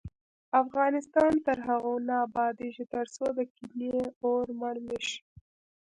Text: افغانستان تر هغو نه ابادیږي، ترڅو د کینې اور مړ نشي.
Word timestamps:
افغانستان 0.63 1.31
تر 1.45 1.57
هغو 1.67 1.93
نه 2.07 2.15
ابادیږي، 2.27 2.85
ترڅو 2.93 3.25
د 3.37 3.39
کینې 3.55 3.97
اور 4.25 4.45
مړ 4.59 4.75
نشي. 4.87 5.17